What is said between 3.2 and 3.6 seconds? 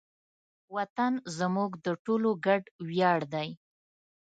دی.